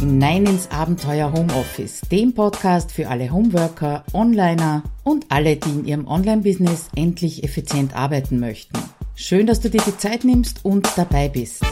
[0.00, 6.06] hinein ins Abenteuer Homeoffice, dem Podcast für alle Homeworker, Onliner und alle, die in ihrem
[6.06, 8.78] Online-Business endlich effizient arbeiten möchten.
[9.14, 11.62] Schön, dass du dir die Zeit nimmst und dabei bist.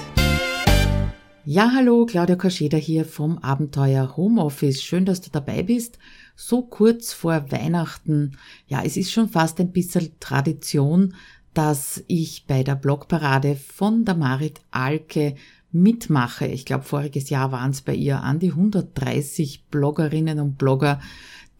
[1.47, 4.83] Ja, hallo, Claudia Kascheda hier vom Abenteuer Homeoffice.
[4.83, 5.99] Schön, dass du dabei bist.
[6.37, 8.37] So kurz vor Weihnachten.
[8.67, 11.15] Ja, es ist schon fast ein bisschen Tradition,
[11.55, 15.35] dass ich bei der Blogparade von der Marit Alke
[15.73, 16.47] mitmache.
[16.47, 21.01] Ich glaube, voriges Jahr waren es bei ihr an die 130 Bloggerinnen und Blogger,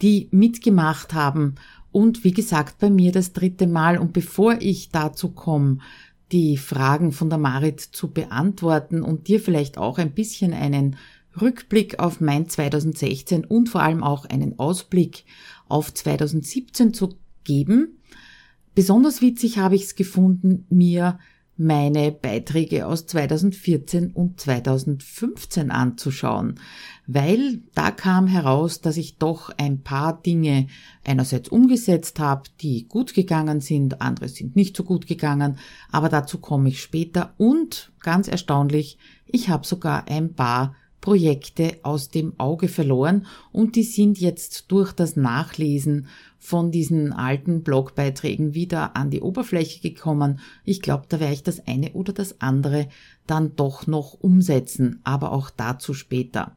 [0.03, 1.57] die mitgemacht haben.
[1.91, 3.99] Und wie gesagt, bei mir das dritte Mal.
[3.99, 5.79] Und bevor ich dazu komme,
[6.33, 10.97] die Fragen von der Marit zu beantworten und dir vielleicht auch ein bisschen einen
[11.41, 15.25] Rückblick auf mein 2016 und vor allem auch einen Ausblick
[15.69, 17.99] auf 2017 zu geben.
[18.75, 21.19] Besonders witzig habe ich es gefunden, mir
[21.59, 26.61] meine Beiträge aus 2014 und 2015 anzuschauen,
[27.09, 30.69] weil da kam heraus, dass ich doch ein paar Dinge
[31.05, 35.59] einerseits umgesetzt habe, die gut gegangen sind, andere sind nicht so gut gegangen,
[35.91, 37.35] aber dazu komme ich später.
[37.39, 43.83] Und ganz erstaunlich, ich habe sogar ein paar Projekte aus dem Auge verloren und die
[43.83, 46.07] sind jetzt durch das Nachlesen
[46.39, 50.39] von diesen alten Blogbeiträgen wieder an die Oberfläche gekommen.
[50.65, 52.89] Ich glaube, da werde ich das eine oder das andere
[53.27, 56.57] dann doch noch umsetzen, aber auch dazu später.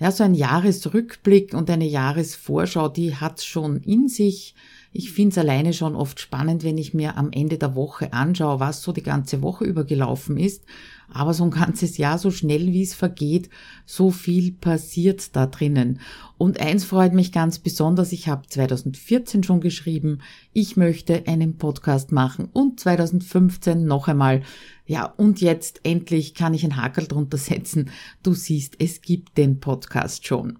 [0.00, 4.54] Ja, so ein Jahresrückblick und eine Jahresvorschau, die hat's schon in sich.
[4.92, 8.60] Ich finde es alleine schon oft spannend, wenn ich mir am Ende der Woche anschaue,
[8.60, 10.64] was so die ganze Woche über gelaufen ist.
[11.12, 13.50] Aber so ein ganzes Jahr, so schnell wie es vergeht,
[13.86, 16.00] so viel passiert da drinnen.
[16.38, 20.20] Und eins freut mich ganz besonders, ich habe 2014 schon geschrieben,
[20.52, 24.42] ich möchte einen Podcast machen und 2015 noch einmal.
[24.86, 27.90] Ja, und jetzt endlich kann ich ein Hakel drunter setzen.
[28.22, 30.58] Du siehst, es gibt den Podcast schon.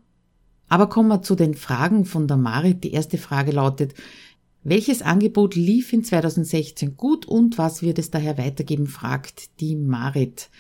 [0.71, 2.85] Aber kommen wir zu den Fragen von der Marit.
[2.85, 3.95] Die erste Frage lautet,
[4.63, 10.51] welches Angebot lief in 2016 gut und was wird es daher weitergeben, fragt die Marit.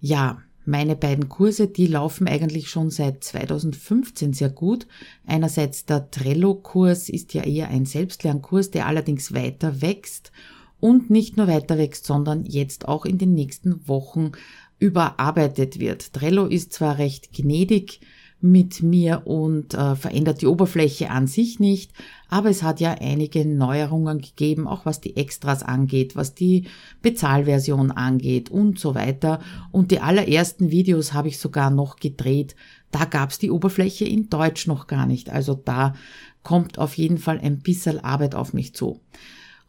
[0.00, 4.86] Ja, meine beiden Kurse, die laufen eigentlich schon seit 2015 sehr gut.
[5.26, 10.30] Einerseits der Trello-Kurs ist ja eher ein Selbstlernkurs, der allerdings weiter wächst
[10.78, 14.32] und nicht nur weiter wächst, sondern jetzt auch in den nächsten Wochen
[14.78, 16.12] überarbeitet wird.
[16.12, 18.00] Trello ist zwar recht gnädig,
[18.40, 21.92] mit mir und äh, verändert die Oberfläche an sich nicht,
[22.28, 26.66] aber es hat ja einige Neuerungen gegeben, auch was die Extras angeht, was die
[27.02, 29.40] Bezahlversion angeht und so weiter.
[29.72, 32.54] Und die allerersten Videos habe ich sogar noch gedreht.
[32.90, 35.30] Da gab's die Oberfläche in Deutsch noch gar nicht.
[35.30, 35.94] Also da
[36.42, 39.00] kommt auf jeden Fall ein bisschen Arbeit auf mich zu.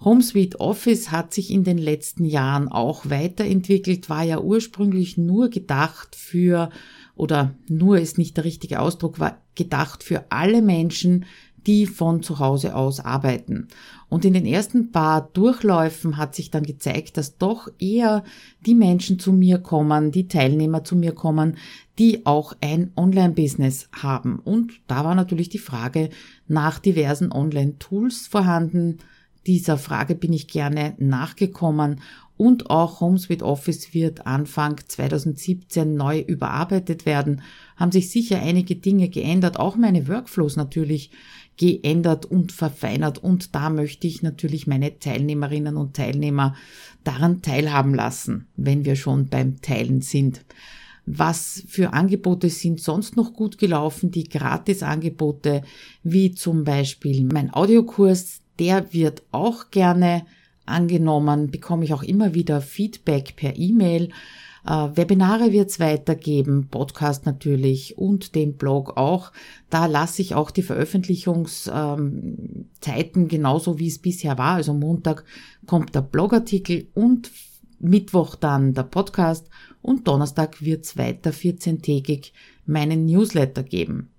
[0.04, 6.16] HomeSuite Office hat sich in den letzten Jahren auch weiterentwickelt, war ja ursprünglich nur gedacht
[6.16, 6.72] für
[7.22, 11.26] oder nur ist nicht der richtige Ausdruck, war gedacht für alle Menschen,
[11.68, 13.68] die von zu Hause aus arbeiten.
[14.10, 18.24] Und in den ersten paar Durchläufen hat sich dann gezeigt, dass doch eher
[18.66, 21.58] die Menschen zu mir kommen, die Teilnehmer zu mir kommen,
[22.00, 24.40] die auch ein Online-Business haben.
[24.40, 26.10] Und da war natürlich die Frage
[26.48, 28.98] nach diversen Online-Tools vorhanden.
[29.46, 32.02] Dieser Frage bin ich gerne nachgekommen
[32.42, 37.44] und auch HomeSuite Office wird Anfang 2017 neu überarbeitet werden.
[37.76, 41.12] Haben sich sicher einige Dinge geändert, auch meine Workflows natürlich
[41.58, 46.56] geändert und verfeinert und da möchte ich natürlich meine Teilnehmerinnen und Teilnehmer
[47.04, 50.44] daran teilhaben lassen, wenn wir schon beim Teilen sind.
[51.06, 54.10] Was für Angebote sind sonst noch gut gelaufen?
[54.10, 55.62] Die Gratisangebote,
[56.02, 60.26] wie zum Beispiel mein Audiokurs, der wird auch gerne
[60.72, 64.10] angenommen, bekomme ich auch immer wieder Feedback per E-Mail.
[64.66, 69.32] Äh, Webinare wird es weitergeben, Podcast natürlich und den Blog auch.
[69.70, 74.56] Da lasse ich auch die Veröffentlichungszeiten ähm, genauso wie es bisher war.
[74.56, 75.24] Also Montag
[75.66, 77.32] kommt der Blogartikel und
[77.80, 79.50] Mittwoch dann der Podcast
[79.82, 82.32] und Donnerstag wird es weiter 14-tägig
[82.66, 84.10] meinen Newsletter geben.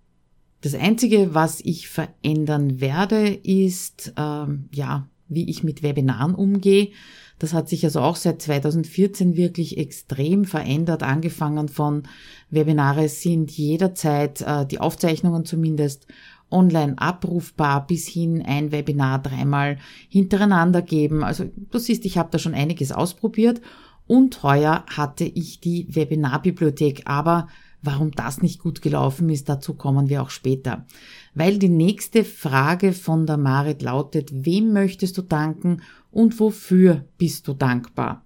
[0.62, 6.90] Das Einzige, was ich verändern werde, ist ähm, ja wie ich mit Webinaren umgehe.
[7.38, 12.04] Das hat sich also auch seit 2014 wirklich extrem verändert, angefangen von
[12.50, 16.06] Webinare sind jederzeit, äh, die Aufzeichnungen zumindest,
[16.52, 21.24] online abrufbar bis hin ein Webinar dreimal hintereinander geben.
[21.24, 23.60] Also du siehst, ich habe da schon einiges ausprobiert
[24.06, 27.48] und heuer hatte ich die Webinarbibliothek, aber
[27.82, 30.86] Warum das nicht gut gelaufen ist, dazu kommen wir auch später.
[31.34, 37.48] Weil die nächste Frage von der Marit lautet, wem möchtest du danken und wofür bist
[37.48, 38.24] du dankbar?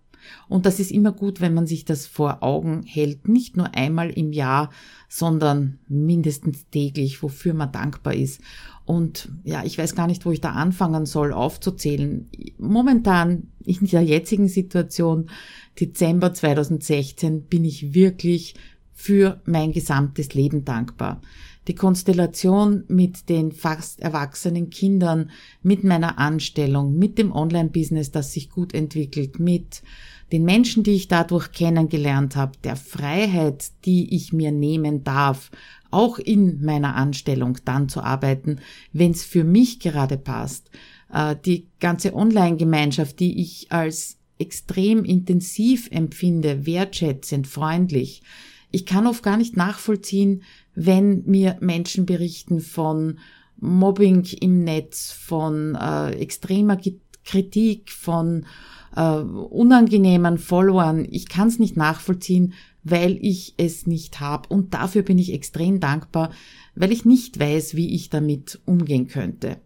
[0.48, 4.10] Und das ist immer gut, wenn man sich das vor Augen hält, nicht nur einmal
[4.10, 4.70] im Jahr,
[5.08, 8.40] sondern mindestens täglich, wofür man dankbar ist.
[8.84, 12.28] Und ja, ich weiß gar nicht, wo ich da anfangen soll, aufzuzählen.
[12.58, 15.30] Momentan in der jetzigen Situation,
[15.78, 18.54] Dezember 2016, bin ich wirklich
[18.96, 21.20] für mein gesamtes Leben dankbar.
[21.68, 25.30] Die Konstellation mit den fast erwachsenen Kindern,
[25.62, 29.82] mit meiner Anstellung, mit dem Online-Business, das sich gut entwickelt, mit
[30.32, 35.50] den Menschen, die ich dadurch kennengelernt habe, der Freiheit, die ich mir nehmen darf,
[35.90, 38.56] auch in meiner Anstellung dann zu arbeiten,
[38.92, 40.70] wenn es für mich gerade passt.
[41.12, 48.22] Äh, die ganze Online-Gemeinschaft, die ich als extrem intensiv empfinde, wertschätzend, freundlich.
[48.76, 50.42] Ich kann oft gar nicht nachvollziehen,
[50.74, 53.20] wenn mir Menschen berichten von
[53.56, 56.78] Mobbing im Netz, von äh, extremer
[57.24, 58.44] Kritik, von
[58.94, 61.08] äh, unangenehmen Followern.
[61.10, 62.52] Ich kann es nicht nachvollziehen,
[62.84, 64.50] weil ich es nicht habe.
[64.50, 66.30] Und dafür bin ich extrem dankbar,
[66.74, 69.56] weil ich nicht weiß, wie ich damit umgehen könnte.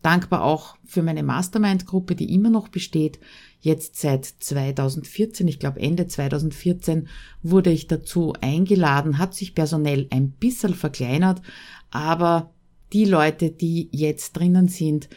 [0.00, 3.18] Dankbar auch für meine Mastermind-Gruppe, die immer noch besteht.
[3.64, 7.08] Jetzt seit 2014, ich glaube Ende 2014,
[7.42, 11.40] wurde ich dazu eingeladen, hat sich personell ein bisschen verkleinert,
[11.90, 12.50] aber
[12.92, 15.08] die Leute, die jetzt drinnen sind,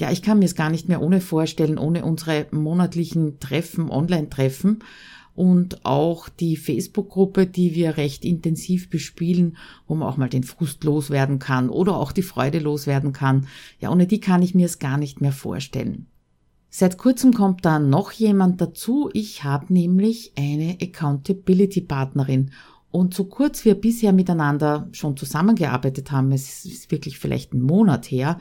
[0.00, 4.80] ja, ich kann mir es gar nicht mehr ohne vorstellen, ohne unsere monatlichen Treffen, Online-Treffen
[5.36, 10.82] und auch die Facebook-Gruppe, die wir recht intensiv bespielen, wo man auch mal den Frust
[10.82, 13.46] loswerden kann oder auch die Freude loswerden kann.
[13.78, 16.08] Ja, ohne die kann ich mir es gar nicht mehr vorstellen.
[16.68, 19.10] Seit kurzem kommt da noch jemand dazu.
[19.12, 22.50] Ich habe nämlich eine Accountability-Partnerin.
[22.90, 28.10] Und so kurz wir bisher miteinander schon zusammengearbeitet haben, es ist wirklich vielleicht ein Monat
[28.10, 28.38] her,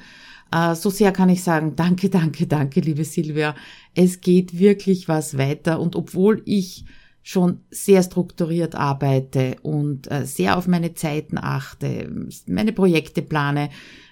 [0.51, 3.55] äh, so sehr kann ich sagen, danke, danke, danke, liebe Silvia.
[3.93, 6.85] Es geht wirklich was weiter und obwohl ich
[7.21, 13.69] schon sehr strukturiert arbeite und äh, sehr auf meine Zeiten achte, meine Projekte plane,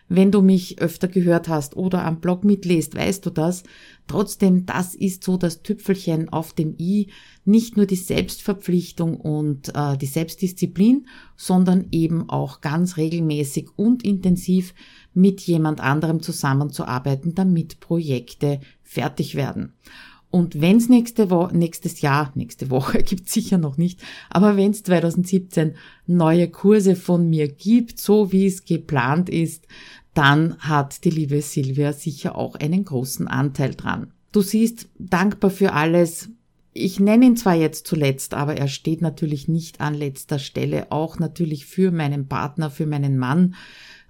[0.10, 3.64] wenn du mich öfter gehört hast oder am Blog mitliest, weißt du das.
[4.08, 7.08] Trotzdem, das ist so das Tüpfelchen auf dem i,
[7.46, 11.08] nicht nur die Selbstverpflichtung und äh, die Selbstdisziplin,
[11.38, 14.74] sondern eben auch ganz regelmäßig und intensiv
[15.14, 19.74] mit jemand anderem zusammenzuarbeiten, damit Projekte fertig werden.
[20.30, 24.02] Und wenn es nächste Woche, nächstes Jahr, nächste Woche gibt sicher noch nicht,
[24.32, 25.76] aber wenn es 2017
[26.08, 29.68] neue Kurse von mir gibt, so wie es geplant ist,
[30.14, 34.12] dann hat die liebe Silvia sicher auch einen großen Anteil dran.
[34.32, 36.30] Du siehst, dankbar für alles.
[36.72, 41.20] Ich nenne ihn zwar jetzt zuletzt, aber er steht natürlich nicht an letzter Stelle, auch
[41.20, 43.54] natürlich für meinen Partner, für meinen Mann,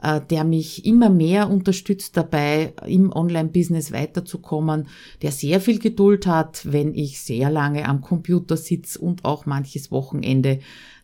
[0.01, 4.87] äh, der mich immer mehr unterstützt dabei, im Online-Business weiterzukommen,
[5.21, 9.91] der sehr viel Geduld hat, wenn ich sehr lange am Computer sitze und auch manches
[9.91, 10.59] Wochenende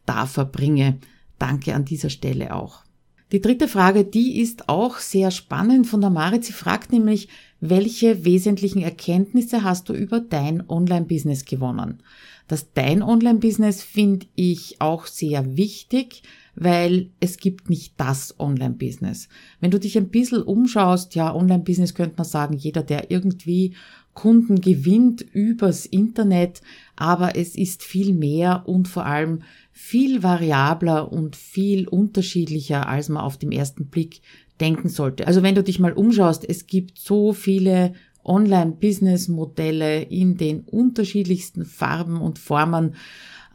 [0.06, 1.00] da verbringe.
[1.40, 2.84] Danke an dieser Stelle auch.
[3.32, 6.46] Die dritte Frage, die ist auch sehr spannend von der Marit.
[6.46, 7.28] Sie fragt nämlich,
[7.60, 12.02] welche wesentlichen Erkenntnisse hast du über dein Online-Business gewonnen?
[12.48, 16.24] Das Dein Online-Business finde ich auch sehr wichtig,
[16.56, 19.30] weil es gibt nicht das Online-Business.
[19.60, 23.76] Wenn du dich ein bisschen umschaust, ja, Online-Business könnte man sagen, jeder, der irgendwie
[24.16, 26.62] Kunden gewinnt übers Internet,
[26.96, 29.44] aber es ist viel mehr und vor allem
[29.82, 34.22] viel variabler und viel unterschiedlicher, als man auf den ersten Blick
[34.60, 35.26] denken sollte.
[35.26, 37.94] Also wenn du dich mal umschaust, es gibt so viele
[38.26, 42.96] Online-Business-Modelle in den unterschiedlichsten Farben und Formen.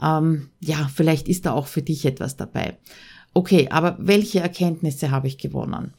[0.03, 2.79] Ähm, ja, vielleicht ist da auch für dich etwas dabei.
[3.35, 5.93] Okay, aber welche Erkenntnisse habe ich gewonnen?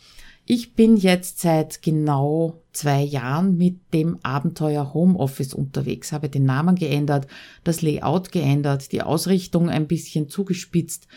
[0.47, 6.75] Ich bin jetzt seit genau zwei Jahren mit dem Abenteuer Homeoffice unterwegs, habe den Namen
[6.75, 7.25] geändert,
[7.63, 11.07] das Layout geändert, die Ausrichtung ein bisschen zugespitzt.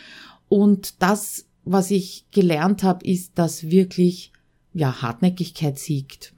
[0.47, 4.31] Und das, was ich gelernt habe, ist, dass wirklich,
[4.73, 6.33] ja, Hartnäckigkeit siegt.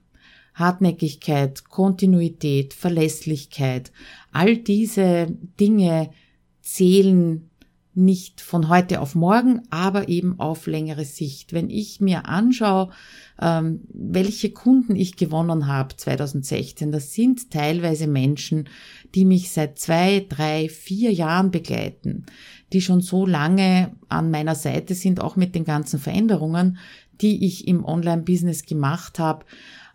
[0.53, 3.93] Hartnäckigkeit, Kontinuität, Verlässlichkeit,
[4.33, 5.27] all diese
[5.59, 6.09] Dinge
[6.61, 7.49] zählen
[7.93, 11.51] nicht von heute auf morgen, aber eben auf längere Sicht.
[11.51, 12.89] Wenn ich mir anschaue,
[13.39, 18.69] ähm, welche Kunden ich gewonnen habe 2016, das sind teilweise Menschen,
[19.13, 22.25] die mich seit zwei, drei, vier Jahren begleiten,
[22.71, 26.77] die schon so lange an meiner Seite sind, auch mit den ganzen Veränderungen,
[27.21, 29.45] die ich im Online-Business gemacht habe.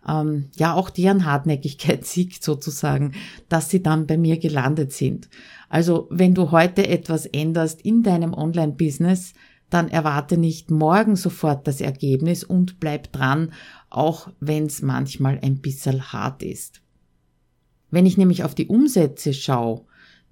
[0.07, 3.13] Ähm, ja, auch deren Hartnäckigkeit siegt sozusagen,
[3.49, 5.29] dass sie dann bei mir gelandet sind.
[5.69, 9.33] Also wenn du heute etwas änderst in deinem Online-Business,
[9.69, 13.51] dann erwarte nicht morgen sofort das Ergebnis und bleib dran,
[13.89, 16.81] auch wenn es manchmal ein bisschen hart ist.
[17.91, 19.85] Wenn ich nämlich auf die Umsätze schaue,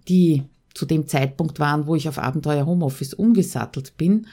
[0.07, 4.27] die zu dem Zeitpunkt waren, wo ich auf Abenteuer Homeoffice umgesattelt bin,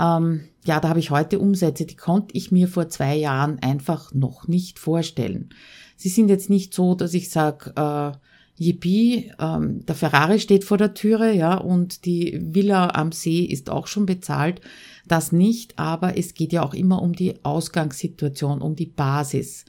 [0.00, 4.14] ähm, ja, da habe ich heute Umsätze, die konnte ich mir vor zwei Jahren einfach
[4.14, 5.50] noch nicht vorstellen.
[5.96, 8.16] Sie sind jetzt nicht so, dass ich sage, äh,
[8.62, 13.70] Yippie, ähm, der Ferrari steht vor der Türe, ja, und die Villa am See ist
[13.70, 14.60] auch schon bezahlt.
[15.06, 19.64] Das nicht, aber es geht ja auch immer um die Ausgangssituation, um die Basis.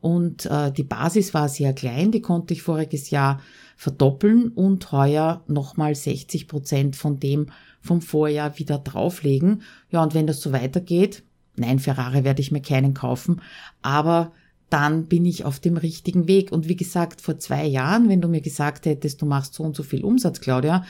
[0.00, 3.40] Und äh, die Basis war sehr klein, die konnte ich voriges Jahr
[3.76, 7.46] verdoppeln und heuer nochmal 60 Prozent von dem
[7.80, 9.62] vom Vorjahr wieder drauflegen.
[9.90, 11.22] Ja, und wenn das so weitergeht,
[11.56, 13.40] nein, Ferrari werde ich mir keinen kaufen,
[13.82, 14.32] aber
[14.70, 16.52] dann bin ich auf dem richtigen Weg.
[16.52, 19.74] Und wie gesagt, vor zwei Jahren, wenn du mir gesagt hättest, du machst so und
[19.74, 20.84] so viel Umsatz, Claudia,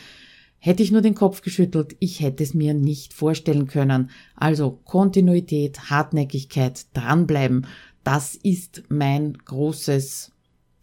[0.58, 4.10] hätte ich nur den Kopf geschüttelt, ich hätte es mir nicht vorstellen können.
[4.34, 7.66] Also Kontinuität, Hartnäckigkeit, dranbleiben,
[8.04, 10.32] das ist mein großes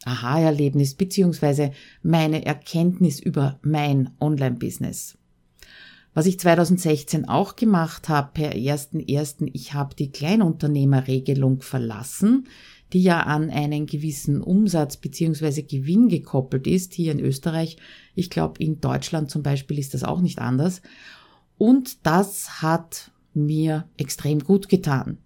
[0.05, 1.71] Aha-Erlebnis beziehungsweise
[2.03, 5.17] meine Erkenntnis über mein Online-Business.
[6.13, 12.47] Was ich 2016 auch gemacht habe per 1.1., ich habe die Kleinunternehmerregelung verlassen,
[12.93, 17.77] die ja an einen gewissen Umsatz beziehungsweise Gewinn gekoppelt ist, hier in Österreich.
[18.13, 20.81] Ich glaube, in Deutschland zum Beispiel ist das auch nicht anders.
[21.57, 25.17] Und das hat mir extrem gut getan.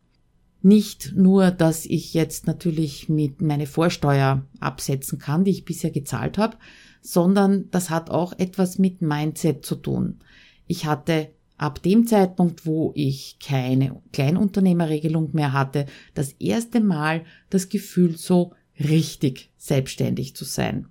[0.61, 6.37] Nicht nur, dass ich jetzt natürlich mit meine Vorsteuer absetzen kann, die ich bisher gezahlt
[6.37, 6.57] habe,
[7.01, 10.19] sondern das hat auch etwas mit Mindset zu tun.
[10.67, 15.85] Ich hatte ab dem Zeitpunkt, wo ich keine Kleinunternehmerregelung mehr hatte,
[16.15, 20.87] das erste Mal das Gefühl, so richtig selbstständig zu sein.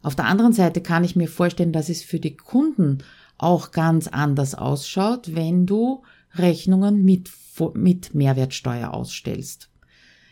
[0.00, 2.98] Auf der anderen Seite kann ich mir vorstellen, dass es für die Kunden
[3.36, 6.02] auch ganz anders ausschaut, wenn du
[6.34, 7.30] Rechnungen mit
[7.74, 9.68] mit Mehrwertsteuer ausstellst.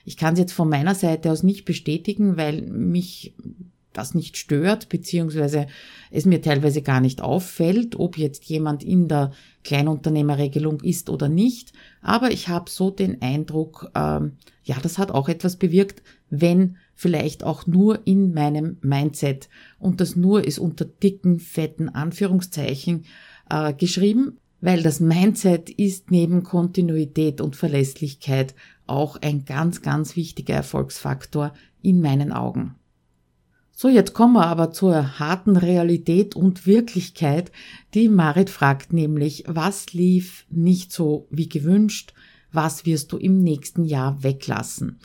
[0.05, 3.35] Ich kann es jetzt von meiner Seite aus nicht bestätigen, weil mich
[3.97, 5.67] das nicht stört, beziehungsweise
[6.11, 9.33] es mir teilweise gar nicht auffällt, ob jetzt jemand in der
[9.65, 11.73] Kleinunternehmerregelung ist oder nicht.
[12.03, 17.45] Aber ich habe so den Eindruck, ähm, ja, das hat auch etwas bewirkt, wenn vielleicht
[17.45, 19.49] auch nur in meinem Mindset.
[19.79, 23.05] Und das nur ist unter dicken, fetten Anführungszeichen
[23.51, 28.55] äh, geschrieben, weil das Mindset ist neben Kontinuität und Verlässlichkeit
[28.87, 32.75] auch ein ganz, ganz wichtiger Erfolgsfaktor in meinen Augen.
[33.79, 37.53] So, jetzt kommen wir aber zur harten Realität und Wirklichkeit.
[37.93, 42.15] Die Marit fragt nämlich, was lief nicht so wie gewünscht?
[42.51, 44.99] Was wirst du im nächsten Jahr weglassen?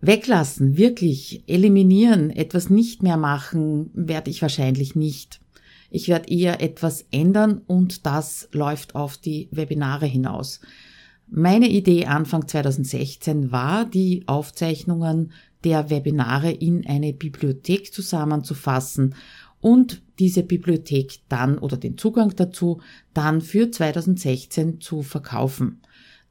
[0.00, 5.42] Weglassen, wirklich eliminieren, etwas nicht mehr machen, werde ich wahrscheinlich nicht.
[5.90, 10.60] Ich werde eher etwas ändern und das läuft auf die Webinare hinaus.
[11.28, 15.32] Meine Idee Anfang 2016 war, die Aufzeichnungen
[15.64, 19.14] der Webinare in eine Bibliothek zusammenzufassen
[19.60, 22.80] und diese Bibliothek dann oder den Zugang dazu
[23.14, 25.80] dann für 2016 zu verkaufen.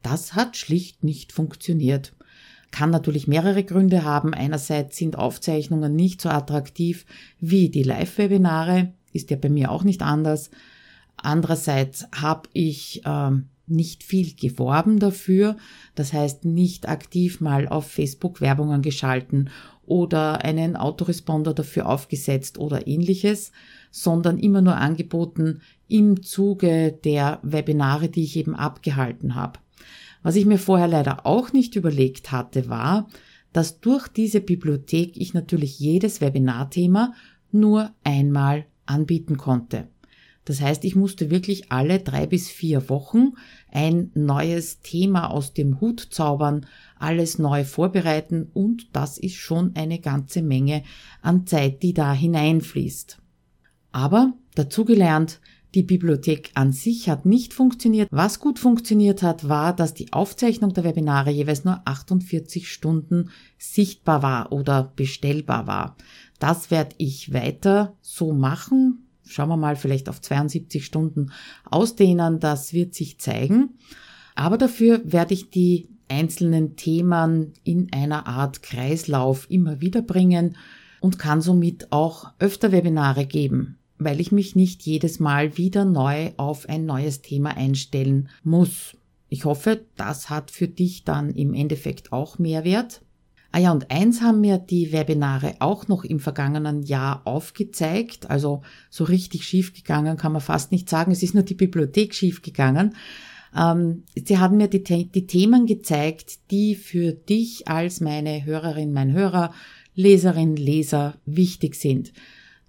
[0.02, 2.14] Das hat schlicht nicht funktioniert.
[2.72, 4.34] Kann natürlich mehrere Gründe haben.
[4.34, 7.06] Einerseits sind Aufzeichnungen nicht so attraktiv
[7.40, 10.52] wie die Live-Webinare ist ja bei mir auch nicht anders.
[11.18, 15.58] Andererseits habe ich ähm, nicht viel geworben dafür,
[15.96, 19.50] das heißt nicht aktiv mal auf Facebook Werbungen geschalten
[19.86, 23.52] oder einen Autoresponder dafür aufgesetzt oder ähnliches,
[23.90, 29.60] sondern immer nur angeboten im Zuge der Webinare, die ich eben abgehalten habe.
[30.24, 33.08] Was ich mir vorher leider auch nicht überlegt hatte, war,
[33.54, 37.14] dass durch diese Bibliothek ich natürlich jedes Webinarthema
[37.52, 39.88] nur einmal anbieten konnte.
[40.46, 43.34] Das heißt, ich musste wirklich alle drei bis vier Wochen
[43.72, 46.66] ein neues Thema aus dem Hut zaubern,
[46.98, 50.84] alles neu vorbereiten und das ist schon eine ganze Menge
[51.22, 53.20] an Zeit, die da hineinfließt.
[53.92, 55.40] Aber dazugelernt,
[55.74, 58.10] die Bibliothek an sich hat nicht funktioniert.
[58.12, 64.22] Was gut funktioniert hat, war, dass die Aufzeichnung der Webinare jeweils nur 48 Stunden sichtbar
[64.22, 65.96] war oder bestellbar war.
[66.40, 69.08] Das werde ich weiter so machen.
[69.32, 71.32] Schauen wir mal, vielleicht auf 72 Stunden
[71.64, 72.40] ausdehnen.
[72.40, 73.78] Das wird sich zeigen.
[74.36, 80.58] Aber dafür werde ich die einzelnen Themen in einer Art Kreislauf immer wieder bringen
[81.00, 86.32] und kann somit auch öfter Webinare geben, weil ich mich nicht jedes Mal wieder neu
[86.38, 88.98] auf ein neues Thema einstellen muss.
[89.30, 93.02] Ich hoffe, das hat für dich dann im Endeffekt auch Mehrwert.
[93.54, 98.30] Ah ja, und eins haben mir die Webinare auch noch im vergangenen Jahr aufgezeigt.
[98.30, 101.12] Also so richtig schief gegangen kann man fast nicht sagen.
[101.12, 102.96] Es ist nur die Bibliothek schief gegangen.
[103.56, 109.12] Ähm, sie haben mir die, die Themen gezeigt, die für dich als meine Hörerin, mein
[109.12, 109.54] Hörer
[109.96, 112.14] Leserinnen, Leser wichtig sind.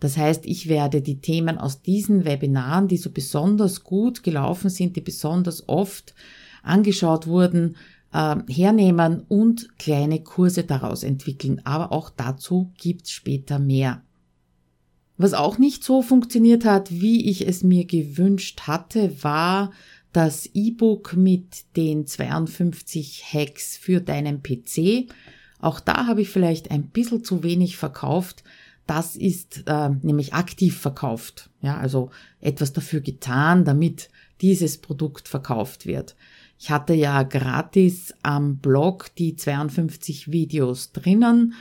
[0.00, 4.96] Das heißt, ich werde die Themen aus diesen Webinaren, die so besonders gut gelaufen sind,
[4.96, 6.14] die besonders oft
[6.64, 7.76] angeschaut wurden,
[8.12, 11.60] äh, hernehmen und kleine Kurse daraus entwickeln.
[11.64, 14.02] Aber auch dazu gibt's später mehr.
[15.16, 19.72] Was auch nicht so funktioniert hat, wie ich es mir gewünscht hatte, war
[20.12, 25.10] das E-Book mit den 52 Hacks für deinen PC.
[25.60, 28.42] Auch da habe ich vielleicht ein bisschen zu wenig verkauft,
[28.86, 31.50] das ist äh, nämlich aktiv verkauft.
[31.60, 36.16] Ja, also etwas dafür getan, damit dieses Produkt verkauft wird.
[36.62, 41.54] Ich hatte ja gratis am Blog die 52 Videos drinnen.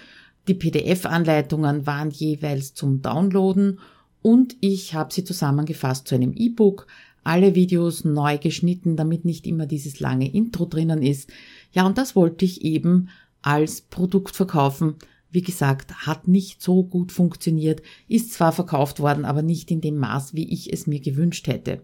[0.47, 3.79] Die PDF-Anleitungen waren jeweils zum Downloaden
[4.21, 6.85] und ich habe sie zusammengefasst zu einem E-Book.
[7.23, 11.31] Alle Videos neu geschnitten, damit nicht immer dieses lange Intro drinnen ist.
[11.71, 13.09] Ja, und das wollte ich eben
[13.41, 14.97] als Produkt verkaufen,
[15.31, 19.97] wie gesagt, hat nicht so gut funktioniert, ist zwar verkauft worden, aber nicht in dem
[19.97, 21.81] Maß, wie ich es mir gewünscht hätte.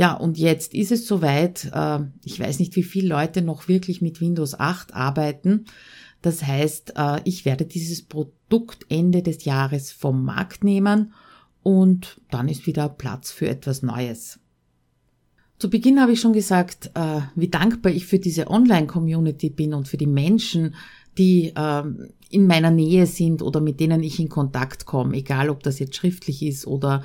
[0.00, 4.00] Ja, und jetzt ist es soweit, äh, ich weiß nicht, wie viele Leute noch wirklich
[4.00, 5.66] mit Windows 8 arbeiten.
[6.22, 11.12] Das heißt, äh, ich werde dieses Produkt Ende des Jahres vom Markt nehmen
[11.62, 14.40] und dann ist wieder Platz für etwas Neues.
[15.58, 19.86] Zu Beginn habe ich schon gesagt, äh, wie dankbar ich für diese Online-Community bin und
[19.86, 20.76] für die Menschen,
[21.18, 25.62] die ähm, in meiner Nähe sind oder mit denen ich in Kontakt komme, egal ob
[25.64, 27.02] das jetzt schriftlich ist oder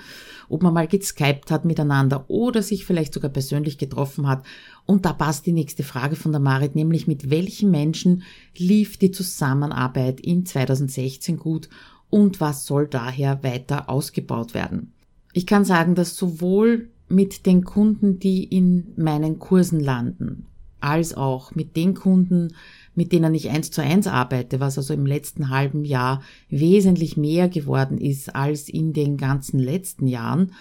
[0.49, 4.45] ob man mal geskypt hat miteinander oder sich vielleicht sogar persönlich getroffen hat.
[4.85, 8.21] Und da passt die nächste Frage von der Marit, nämlich mit welchen Menschen
[8.55, 11.69] lief die Zusammenarbeit in 2016 gut
[12.11, 14.93] und was soll daher weiter ausgebaut werden?
[15.33, 20.45] Ich kann sagen, dass sowohl mit den Kunden, die in meinen Kursen landen,
[20.79, 22.53] als auch mit den Kunden,
[22.95, 27.49] mit denen ich eins zu eins arbeite, was also im letzten halben Jahr wesentlich mehr
[27.49, 30.53] geworden ist als in den ganzen letzten Jahren,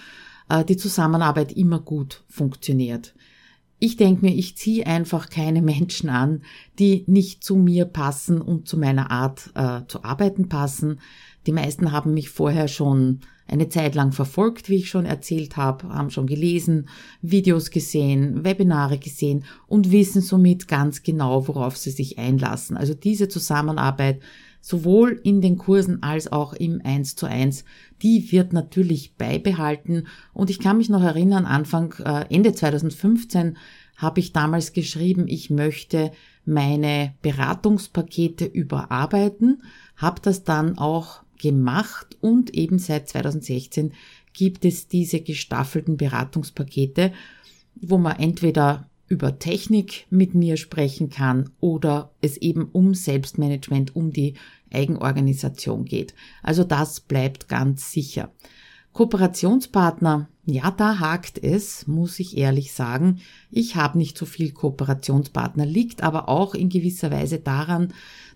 [0.49, 3.14] äh, die Zusammenarbeit immer gut funktioniert.
[3.79, 6.42] Ich denke mir, ich ziehe einfach keine Menschen an,
[6.79, 11.01] die nicht zu mir passen und zu meiner Art äh, zu arbeiten passen.
[11.47, 15.88] Die meisten haben mich vorher schon eine Zeit lang verfolgt, wie ich schon erzählt habe,
[15.88, 16.88] haben schon gelesen,
[17.20, 22.76] Videos gesehen, Webinare gesehen und wissen somit ganz genau, worauf sie sich einlassen.
[22.76, 24.20] Also diese Zusammenarbeit
[24.64, 27.66] sowohl in den Kursen als auch im 1 zu 1,
[28.00, 30.07] die wird natürlich beibehalten.
[30.33, 33.59] Und ich kann mich noch erinnern, Anfang, äh, Ende 2015
[33.96, 36.12] habe ich damals geschrieben, ich möchte
[36.46, 39.62] meine Beratungspakete überarbeiten,
[39.96, 43.92] habe das dann auch gemacht und eben seit 2016
[44.33, 47.12] gibt es diese gestaffelten Beratungspakete,
[47.74, 54.11] wo man entweder über Technik mit mir sprechen kann oder es eben um Selbstmanagement, um
[54.11, 54.35] die
[54.72, 56.14] Eigenorganisation geht.
[56.42, 58.33] Also das bleibt ganz sicher.
[58.94, 63.20] Kooperationspartner, ja, da hakt es, muss ich ehrlich sagen.
[63.50, 67.92] Ich habe nicht so viel Kooperationspartner, liegt aber auch in gewisser Weise daran,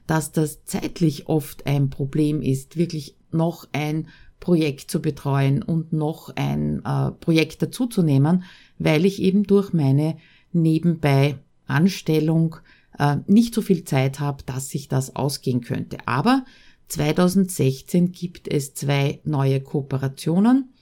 [0.08, 4.08] dass das zeitlich oft ein Problem ist, wirklich noch ein
[4.40, 8.44] Projekt zu betreuen und noch ein äh, Projekt dazuzunehmen,
[8.78, 10.16] weil ich eben durch meine
[10.50, 12.56] nebenbei Anstellung
[12.98, 15.98] äh, nicht so viel Zeit habe, dass sich das ausgehen könnte.
[16.06, 16.44] Aber
[16.88, 20.72] 2016 gibt es zwei neue Kooperationen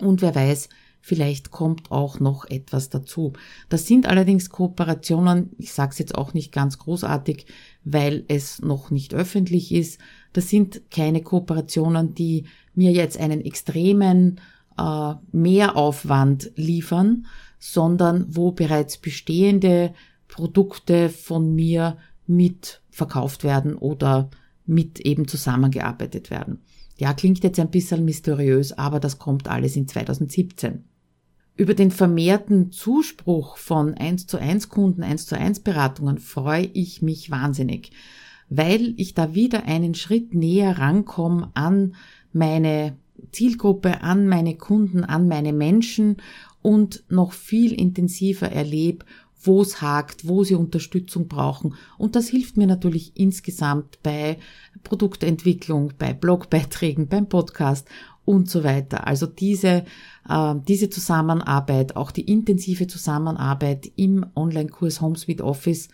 [0.00, 0.68] und wer weiß,
[1.04, 3.32] Vielleicht kommt auch noch etwas dazu.
[3.68, 7.46] Das sind allerdings Kooperationen, ich sage es jetzt auch nicht ganz großartig,
[7.82, 10.00] weil es noch nicht öffentlich ist.
[10.32, 12.44] Das sind keine Kooperationen, die
[12.76, 14.40] mir jetzt einen extremen
[14.78, 17.26] äh, Mehraufwand liefern,
[17.58, 19.94] sondern wo bereits bestehende
[20.28, 21.96] Produkte von mir
[22.28, 24.30] mit verkauft werden oder
[24.66, 26.62] mit eben zusammengearbeitet werden.
[26.96, 30.84] Ja, klingt jetzt ein bisschen mysteriös, aber das kommt alles in 2017.
[31.54, 37.02] Über den vermehrten Zuspruch von 1 zu 1 Kunden, 1 zu 1 Beratungen freue ich
[37.02, 37.92] mich wahnsinnig,
[38.48, 41.94] weil ich da wieder einen Schritt näher rankomme an
[42.32, 42.96] meine
[43.32, 46.16] Zielgruppe, an meine Kunden, an meine Menschen
[46.62, 49.04] und noch viel intensiver erlebe,
[49.44, 51.74] wo es hakt, wo sie Unterstützung brauchen.
[51.98, 54.38] Und das hilft mir natürlich insgesamt bei
[54.84, 57.88] Produktentwicklung, bei Blogbeiträgen, beim Podcast
[58.24, 59.06] und so weiter.
[59.06, 59.84] Also diese,
[60.28, 65.88] äh, diese Zusammenarbeit, auch die intensive Zusammenarbeit im Online-Kurs HomeSuite Office,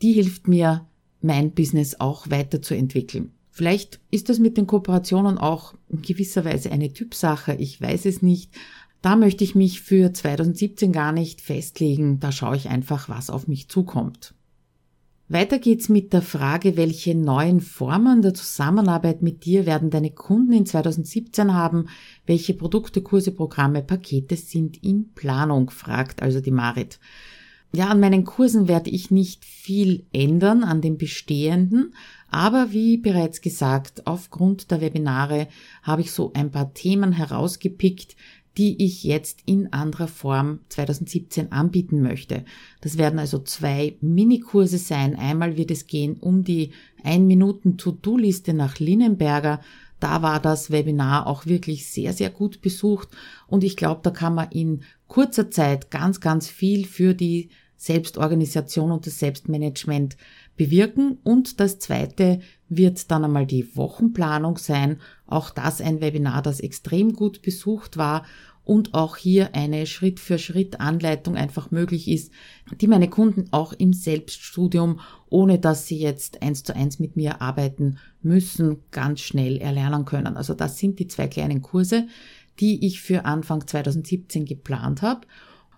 [0.00, 0.86] die hilft mir,
[1.24, 3.32] mein Business auch weiterzuentwickeln.
[3.50, 8.22] Vielleicht ist das mit den Kooperationen auch in gewisser Weise eine Typsache, ich weiß es
[8.22, 8.50] nicht.
[9.02, 13.46] Da möchte ich mich für 2017 gar nicht festlegen, da schaue ich einfach, was auf
[13.48, 14.34] mich zukommt.
[15.32, 20.52] Weiter geht's mit der Frage, welche neuen Formen der Zusammenarbeit mit dir werden deine Kunden
[20.52, 21.86] in 2017 haben?
[22.26, 25.70] Welche Produkte, Kurse, Programme, Pakete sind in Planung?
[25.70, 27.00] fragt also die Marit.
[27.74, 31.94] Ja, an meinen Kursen werde ich nicht viel ändern, an den bestehenden,
[32.28, 35.48] aber wie bereits gesagt, aufgrund der Webinare
[35.82, 38.16] habe ich so ein paar Themen herausgepickt,
[38.58, 42.44] die ich jetzt in anderer Form 2017 anbieten möchte.
[42.80, 45.16] Das werden also zwei Minikurse sein.
[45.16, 49.60] Einmal wird es gehen um die 1 Minuten To-Do-Liste nach Linnenberger.
[50.00, 53.08] Da war das Webinar auch wirklich sehr, sehr gut besucht
[53.46, 58.92] und ich glaube, da kann man in kurzer Zeit ganz, ganz viel für die Selbstorganisation
[58.92, 60.16] und das Selbstmanagement
[60.56, 61.18] bewirken.
[61.24, 65.00] Und das zweite wird dann einmal die Wochenplanung sein.
[65.26, 68.24] Auch das ein Webinar, das extrem gut besucht war
[68.64, 72.32] und auch hier eine Schritt für Schritt Anleitung einfach möglich ist,
[72.80, 77.42] die meine Kunden auch im Selbststudium, ohne dass sie jetzt eins zu eins mit mir
[77.42, 80.36] arbeiten müssen, ganz schnell erlernen können.
[80.36, 82.06] Also das sind die zwei kleinen Kurse,
[82.60, 85.26] die ich für Anfang 2017 geplant habe.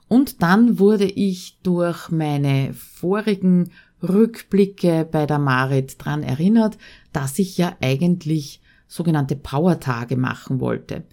[0.07, 3.71] Und dann wurde ich durch meine vorigen
[4.09, 6.79] Rückblicke bei der Marit dran erinnert,
[7.13, 11.05] dass ich ja eigentlich sogenannte Power-Tage machen wollte.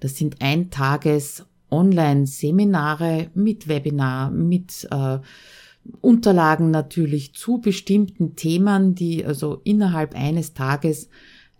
[0.00, 5.18] Das sind Eintages Online-Seminare mit Webinar, mit äh,
[6.00, 11.08] Unterlagen natürlich zu bestimmten Themen, die also innerhalb eines Tages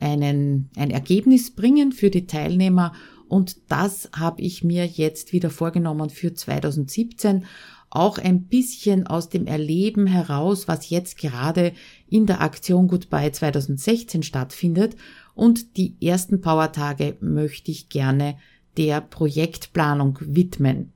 [0.00, 2.92] einen, ein Ergebnis bringen für die Teilnehmer
[3.28, 7.44] und das habe ich mir jetzt wieder vorgenommen für 2017.
[7.90, 11.72] Auch ein bisschen aus dem Erleben heraus, was jetzt gerade
[12.08, 14.96] in der Aktion Goodbye 2016 stattfindet.
[15.34, 18.36] Und die ersten Powertage möchte ich gerne
[18.76, 20.92] der Projektplanung widmen.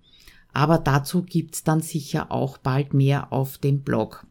[0.53, 4.27] Aber dazu gibt's dann sicher auch bald mehr auf dem Blog.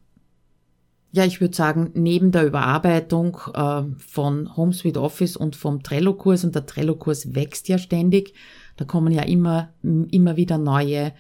[1.13, 6.56] Ja, ich würde sagen, neben der Überarbeitung äh, von HomeSuite Office und vom Trello-Kurs, und
[6.56, 8.34] der Trello-Kurs wächst ja ständig,
[8.78, 11.12] da kommen ja immer, immer wieder neue,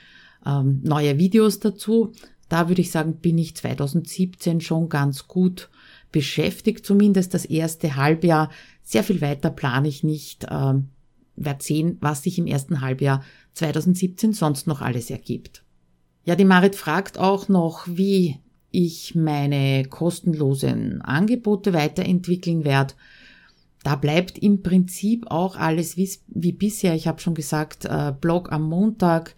[0.45, 2.13] ähm, neue Videos dazu.
[2.49, 5.69] Da würde ich sagen, bin ich 2017 schon ganz gut
[6.11, 8.49] beschäftigt, zumindest das erste Halbjahr.
[8.83, 10.45] Sehr viel weiter plane ich nicht.
[10.49, 10.89] Ähm,
[11.35, 13.23] werde sehen, was sich im ersten Halbjahr
[13.53, 15.63] 2017 sonst noch alles ergibt.
[16.25, 18.37] Ja, die Marit fragt auch noch, wie
[18.69, 22.93] ich meine kostenlosen Angebote weiterentwickeln werde.
[23.83, 26.93] Da bleibt im Prinzip auch alles wie, wie bisher.
[26.93, 29.35] Ich habe schon gesagt, äh, Blog am Montag,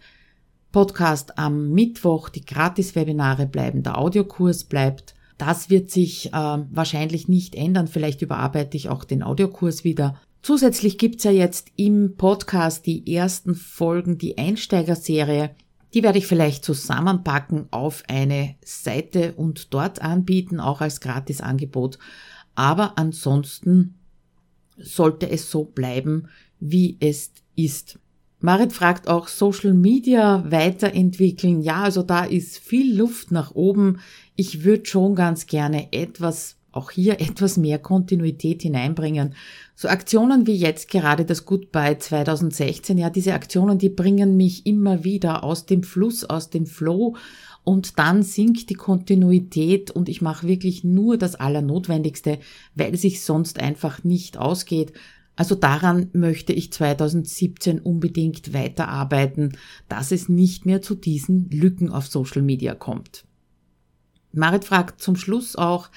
[0.74, 5.14] Podcast am Mittwoch, die Gratis-Webinare bleiben, der Audiokurs bleibt.
[5.38, 7.86] Das wird sich äh, wahrscheinlich nicht ändern.
[7.86, 10.20] Vielleicht überarbeite ich auch den Audiokurs wieder.
[10.42, 15.54] Zusätzlich gibt's ja jetzt im Podcast die ersten Folgen, die Einsteigerserie.
[15.94, 22.00] Die werde ich vielleicht zusammenpacken auf eine Seite und dort anbieten, auch als Gratisangebot.
[22.56, 23.94] Aber ansonsten
[24.76, 26.26] sollte es so bleiben,
[26.58, 28.00] wie es ist.
[28.44, 31.62] Marit fragt auch Social Media weiterentwickeln.
[31.62, 34.00] Ja, also da ist viel Luft nach oben.
[34.36, 39.34] Ich würde schon ganz gerne etwas auch hier etwas mehr Kontinuität hineinbringen.
[39.76, 45.04] So Aktionen wie jetzt gerade das Goodbye 2016, ja, diese Aktionen, die bringen mich immer
[45.04, 47.16] wieder aus dem Fluss, aus dem Flow
[47.62, 52.38] und dann sinkt die Kontinuität und ich mache wirklich nur das Allernotwendigste,
[52.74, 54.92] weil es sich sonst einfach nicht ausgeht.
[55.36, 59.56] Also daran möchte ich 2017 unbedingt weiterarbeiten,
[59.88, 63.24] dass es nicht mehr zu diesen Lücken auf Social Media kommt.
[64.32, 65.90] Marit fragt zum Schluss auch,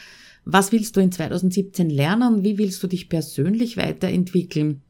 [0.45, 2.43] was willst du in 2017 lernen?
[2.43, 4.81] Wie willst du dich persönlich weiterentwickeln?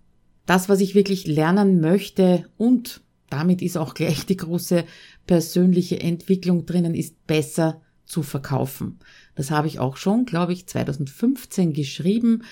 [0.46, 4.86] Das, was ich wirklich lernen möchte und damit ist auch gleich die große
[5.26, 9.00] persönliche Entwicklung drinnen, ist besser zu verkaufen.
[9.36, 12.44] Das habe ich auch schon, glaube ich, 2015 geschrieben.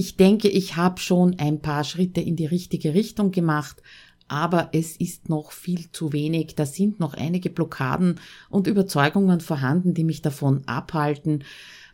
[0.00, 3.82] Ich denke, ich habe schon ein paar Schritte in die richtige Richtung gemacht,
[4.28, 6.54] aber es ist noch viel zu wenig.
[6.54, 11.42] Da sind noch einige Blockaden und Überzeugungen vorhanden, die mich davon abhalten,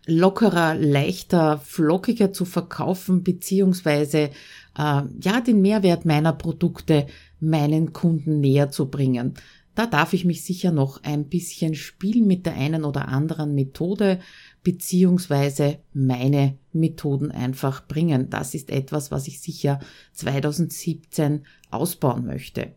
[0.05, 4.31] lockerer, leichter, flockiger zu verkaufen, beziehungsweise äh,
[4.77, 7.07] ja den Mehrwert meiner Produkte
[7.40, 9.33] meinen Kunden näher zu bringen.
[9.75, 14.21] Da darf ich mich sicher noch ein bisschen spielen mit der einen oder anderen Methode,
[14.64, 18.31] beziehungsweise meine Methoden einfach bringen.
[18.31, 19.79] Das ist etwas, was ich sicher
[20.14, 22.72] 2017 ausbauen möchte.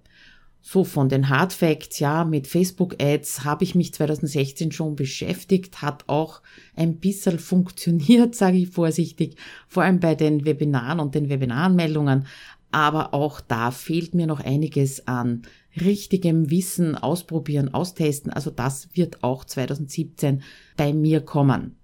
[0.61, 5.81] So von den Hard Facts, ja, mit Facebook Ads habe ich mich 2016 schon beschäftigt,
[5.81, 6.41] hat auch
[6.75, 9.37] ein bisschen funktioniert, sage ich vorsichtig,
[9.69, 12.25] vor allem bei den Webinaren und den Webinaranmeldungen,
[12.69, 15.43] aber auch da fehlt mir noch einiges an
[15.81, 18.31] richtigem Wissen ausprobieren, austesten.
[18.31, 20.43] Also das wird auch 2017
[20.75, 21.77] bei mir kommen.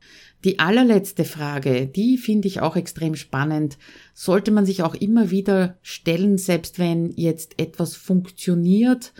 [0.43, 3.77] Die allerletzte Frage, die finde ich auch extrem spannend,
[4.13, 9.13] sollte man sich auch immer wieder stellen, selbst wenn jetzt etwas funktioniert,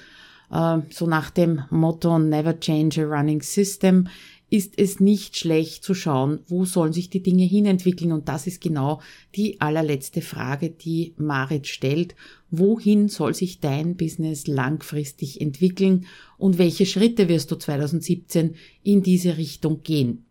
[0.52, 4.10] äh, so nach dem Motto Never Change a Running System,
[4.54, 8.12] ist es nicht schlecht zu schauen, wo sollen sich die Dinge hinentwickeln.
[8.12, 9.02] Und das ist genau
[9.34, 12.14] die allerletzte Frage, die Marit stellt.
[12.52, 16.06] Wohin soll sich dein Business langfristig entwickeln
[16.38, 20.26] und welche Schritte wirst du 2017 in diese Richtung gehen?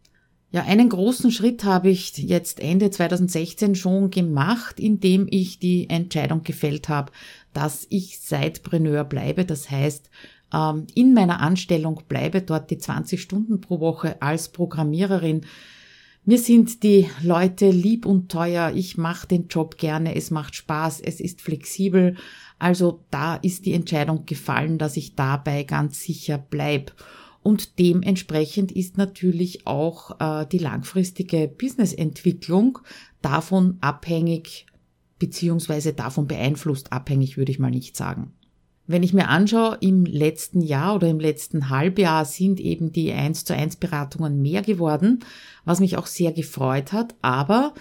[0.52, 6.44] Ja, einen großen Schritt habe ich jetzt Ende 2016 schon gemacht, indem ich die Entscheidung
[6.44, 7.10] gefällt habe,
[7.54, 9.44] dass ich Sidepreneur bleibe.
[9.44, 10.10] Das heißt,
[10.52, 15.42] ähm, in meiner Anstellung bleibe, dort die 20 Stunden pro Woche als Programmiererin.
[16.24, 21.00] Mir sind die Leute lieb und teuer, ich mache den Job gerne, es macht Spaß,
[21.00, 22.16] es ist flexibel.
[22.60, 26.92] Also da ist die Entscheidung gefallen, dass ich dabei ganz sicher bleib.
[27.42, 32.78] Und dementsprechend ist natürlich auch äh, die langfristige Businessentwicklung
[33.20, 34.66] davon abhängig,
[35.18, 38.32] beziehungsweise davon beeinflusst, abhängig würde ich mal nicht sagen.
[38.86, 43.44] Wenn ich mir anschaue, im letzten Jahr oder im letzten Halbjahr sind eben die 1
[43.44, 45.20] zu 1 Beratungen mehr geworden,
[45.64, 47.14] was mich auch sehr gefreut hat.
[47.22, 47.74] Aber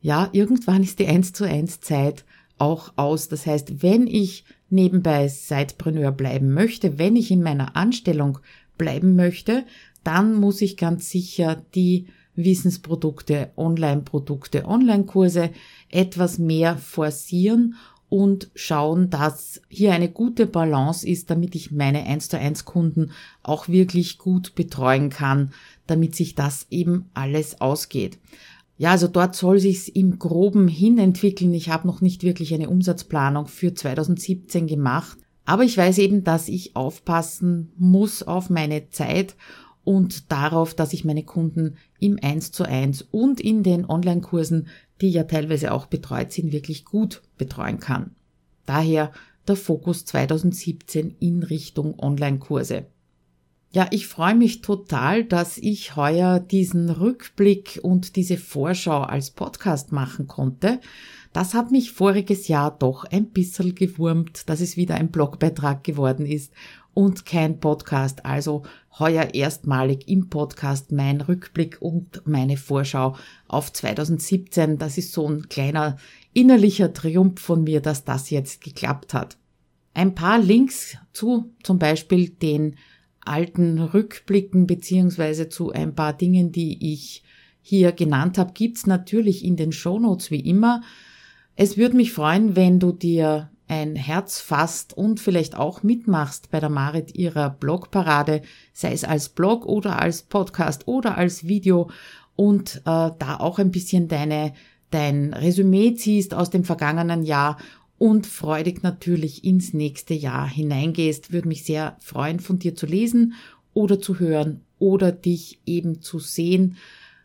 [0.00, 2.24] ja, irgendwann ist die 1 zu 1 Zeit
[2.58, 3.28] auch aus.
[3.28, 8.38] Das heißt, wenn ich nebenbei Sidepreneur bleiben möchte, wenn ich in meiner Anstellung
[8.78, 9.64] bleiben möchte,
[10.04, 15.50] dann muss ich ganz sicher die Wissensprodukte, Online-Produkte, Online-Kurse
[15.90, 17.76] etwas mehr forcieren
[18.14, 23.10] und schauen, dass hier eine gute Balance ist, damit ich meine 1 zu 1 Kunden
[23.42, 25.52] auch wirklich gut betreuen kann,
[25.88, 28.20] damit sich das eben alles ausgeht.
[28.78, 31.52] Ja, also dort soll sich's im Groben hin entwickeln.
[31.54, 36.46] Ich habe noch nicht wirklich eine Umsatzplanung für 2017 gemacht, aber ich weiß eben, dass
[36.46, 39.34] ich aufpassen muss auf meine Zeit
[39.82, 44.68] und darauf, dass ich meine Kunden im 1 zu 1 und in den Online-Kursen,
[45.00, 48.14] die ja teilweise auch betreut sind, wirklich gut betreuen kann.
[48.66, 49.12] Daher
[49.46, 52.86] der Fokus 2017 in Richtung Online-Kurse.
[53.72, 59.90] Ja, ich freue mich total, dass ich heuer diesen Rückblick und diese Vorschau als Podcast
[59.90, 60.80] machen konnte.
[61.32, 66.24] Das hat mich voriges Jahr doch ein bisschen gewurmt, dass es wieder ein Blogbeitrag geworden
[66.24, 66.52] ist
[66.94, 68.24] und kein Podcast.
[68.24, 68.62] Also
[68.98, 73.16] heuer erstmalig im Podcast mein Rückblick und meine Vorschau
[73.48, 74.78] auf 2017.
[74.78, 75.96] Das ist so ein kleiner
[76.32, 79.36] innerlicher Triumph von mir, dass das jetzt geklappt hat.
[79.92, 82.76] Ein paar Links zu zum Beispiel den
[83.20, 87.22] alten Rückblicken beziehungsweise zu ein paar Dingen, die ich
[87.62, 90.82] hier genannt habe, gibt's natürlich in den Shownotes wie immer.
[91.56, 96.60] Es würde mich freuen, wenn du dir ein Herz fasst und vielleicht auch mitmachst bei
[96.60, 101.90] der Marit ihrer Blogparade, sei es als Blog oder als Podcast oder als Video
[102.36, 104.52] und äh, da auch ein bisschen deine
[104.94, 107.58] dein Resümee ziehst aus dem vergangenen Jahr
[107.98, 111.32] und freudig natürlich ins nächste Jahr hineingehst.
[111.32, 113.34] Würde mich sehr freuen, von dir zu lesen
[113.72, 116.76] oder zu hören oder dich eben zu sehen.